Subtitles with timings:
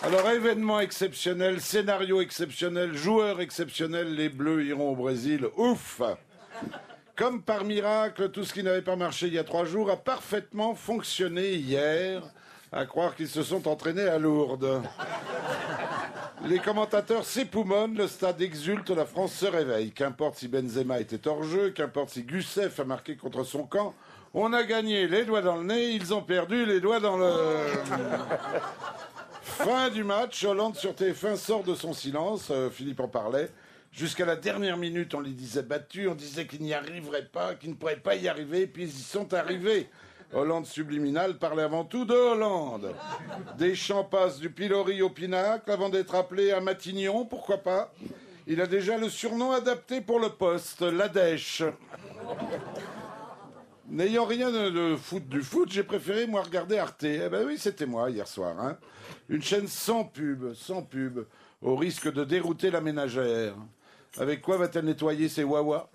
[0.00, 5.48] Alors, événement exceptionnel, scénario exceptionnel, joueur exceptionnel, les Bleus iront au Brésil.
[5.56, 6.00] Ouf
[7.16, 9.96] Comme par miracle, tout ce qui n'avait pas marché il y a trois jours a
[9.96, 12.22] parfaitement fonctionné hier,
[12.70, 14.82] à croire qu'ils se sont entraînés à Lourdes.
[16.44, 19.90] Les commentateurs s'époumonnent, le stade exulte, la France se réveille.
[19.90, 23.94] Qu'importe si Benzema était hors jeu, qu'importe si Gussef a marqué contre son camp,
[24.32, 27.26] on a gagné les doigts dans le nez, ils ont perdu les doigts dans le...
[29.58, 33.50] Fin du match, Hollande sur TF1 sort de son silence, euh, Philippe en parlait.
[33.90, 37.70] Jusqu'à la dernière minute, on les disait battus, on disait qu'ils n'y arriveraient pas, qu'ils
[37.70, 39.88] ne pourraient pas y arriver, puis ils y sont arrivés.
[40.32, 42.94] Hollande subliminal parlait avant tout de Hollande.
[43.58, 47.92] Deschamps passe du pilori au pinacle avant d'être appelé à Matignon, pourquoi pas
[48.46, 51.64] Il a déjà le surnom adapté pour le poste, la dèche.
[53.90, 57.04] N'ayant rien de, foot du foot, j'ai préféré moi regarder Arte.
[57.04, 58.54] Eh ben oui, c'était moi hier soir.
[58.60, 58.76] Hein.
[59.30, 61.20] Une chaîne sans pub, sans pub,
[61.62, 63.54] au risque de dérouter la ménagère.
[64.18, 65.88] Avec quoi va-t-elle nettoyer ses wawas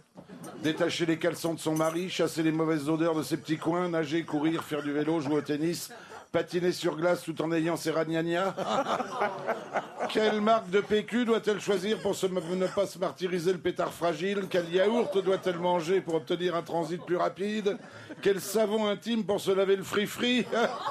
[0.63, 4.23] Détacher les caleçons de son mari, chasser les mauvaises odeurs de ses petits coins, nager,
[4.23, 5.91] courir, faire du vélo, jouer au tennis,
[6.31, 8.55] patiner sur glace tout en ayant ses ragnagnas?
[10.13, 14.43] Quelle marque de PQ doit-elle choisir pour ne pas se martyriser le pétard fragile?
[14.47, 17.79] Quel yaourt doit-elle manger pour obtenir un transit plus rapide?
[18.21, 20.45] Quel savon intime pour se laver le fri-fri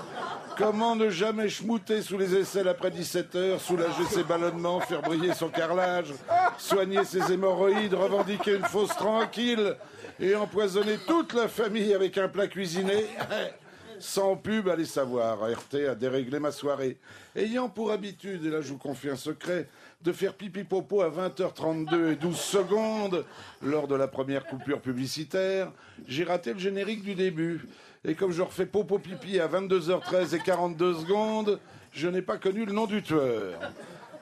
[0.59, 5.35] Comment ne jamais schmouter sous les aisselles après 17 heures, soulager ses ballonnements, faire briller
[5.35, 6.13] son carrelage,
[6.59, 9.77] soigner ses hémorroïdes, revendiquer une fausse tranquille
[10.19, 13.07] et empoisonner toute la famille avec un plat cuisiné?
[14.03, 15.39] sans pub, allez savoir.
[15.39, 16.99] RT a déréglé ma soirée.
[17.37, 19.69] Ayant pour habitude, et là je vous confie un secret,
[20.03, 23.25] de faire pipi popo à 20h32 et 12 secondes
[23.63, 25.71] lors de la première coupure publicitaire,
[26.09, 27.65] j'ai raté le générique du début.
[28.05, 31.61] Et comme je refais popo pipi à 22h13 et 42 secondes,
[31.93, 33.61] je n'ai pas connu le nom du tueur.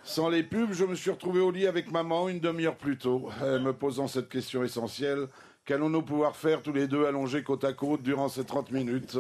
[0.05, 3.31] Sans les pubs, je me suis retrouvé au lit avec maman une demi-heure plus tôt,
[3.43, 5.29] Elle me posant cette question essentielle.
[5.65, 9.19] Qu'allons-nous pouvoir faire tous les deux allongés côte à côte durant ces 30 minutes?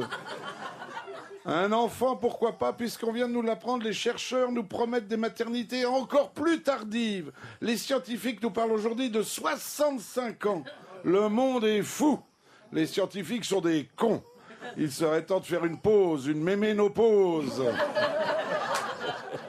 [1.46, 5.86] Un enfant, pourquoi pas, puisqu'on vient de nous l'apprendre, les chercheurs nous promettent des maternités
[5.86, 7.32] encore plus tardives.
[7.62, 10.64] Les scientifiques nous parlent aujourd'hui de 65 ans.
[11.02, 12.20] Le monde est fou.
[12.72, 14.22] Les scientifiques sont des cons.
[14.76, 17.64] Il serait temps de faire une pause, une méménopause.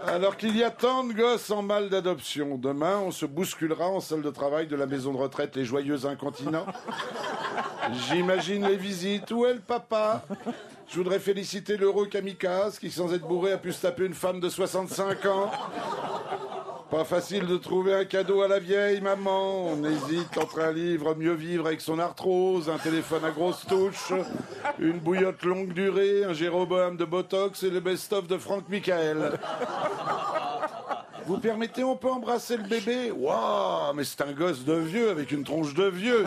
[0.07, 3.99] Alors qu'il y a tant de gosses en mal d'adoption, demain on se bousculera en
[3.99, 6.65] salle de travail de la maison de retraite Les Joyeux Incontinents.
[8.09, 9.31] J'imagine les visites.
[9.31, 10.23] Où est le papa?
[10.87, 14.39] Je voudrais féliciter l'heureux kamikaze qui, sans être bourré, a pu se taper une femme
[14.39, 15.51] de 65 ans.
[16.91, 19.67] Pas facile de trouver un cadeau à la vieille maman.
[19.67, 24.11] On hésite entre un livre Mieux vivre avec son arthrose, un téléphone à grosse touche,
[24.77, 29.39] une bouillotte longue durée, un Jéroboam de Botox et le best-of de Franck Michael.
[31.27, 33.09] Vous permettez, on peut embrasser le bébé?
[33.09, 36.25] Waouh, mais c'est un gosse de vieux avec une tronche de vieux.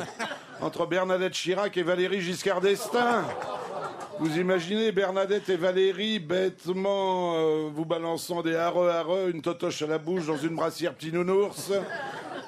[0.63, 3.23] Entre Bernadette Chirac et Valérie Giscard d'Estaing.
[4.21, 9.87] Vous imaginez Bernadette et Valérie bêtement euh, vous balançant des hareux hareux, une totoche à
[9.87, 11.73] la bouche dans une brassière petit nounours.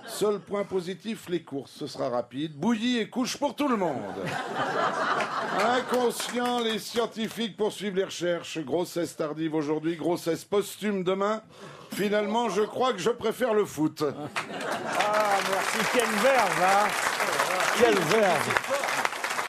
[0.07, 2.57] Seul point positif, les courses, ce sera rapide.
[2.57, 4.25] Bouillie et couche pour tout le monde.
[5.59, 8.59] Inconscient, les scientifiques poursuivent les recherches.
[8.59, 11.43] Grossesse tardive aujourd'hui, grossesse posthume demain.
[11.93, 14.05] Finalement, je crois que je préfère le foot.
[14.05, 15.79] Ah, merci.
[15.93, 16.89] Quelle verve, hein
[17.79, 18.76] Quelle verve